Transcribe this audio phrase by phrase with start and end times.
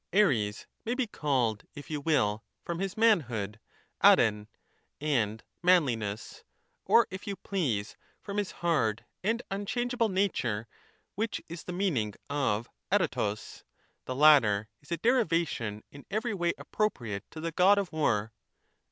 [0.11, 0.19] Soc.
[0.19, 3.59] Ares may be called, if you will, from his manhood
[4.03, 4.47] {apptv)
[4.99, 6.43] and manliness,
[6.85, 10.67] or if you please, from his hard and un changeable nature,
[11.13, 13.61] which is the meaning of apparog:
[14.05, 18.33] the latter is a derivation in every way appropriate to the God of war.